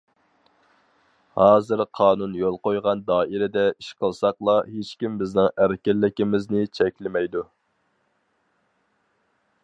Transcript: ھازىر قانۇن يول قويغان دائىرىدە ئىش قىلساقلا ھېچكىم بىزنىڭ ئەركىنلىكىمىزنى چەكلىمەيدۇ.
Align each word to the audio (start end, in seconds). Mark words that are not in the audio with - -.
ھازىر 1.39 1.81
قانۇن 1.97 2.31
يول 2.37 2.55
قويغان 2.67 3.03
دائىرىدە 3.11 3.65
ئىش 3.73 3.89
قىلساقلا 4.05 4.55
ھېچكىم 4.69 5.19
بىزنىڭ 5.19 5.49
ئەركىنلىكىمىزنى 5.65 6.63
چەكلىمەيدۇ. 6.79 7.43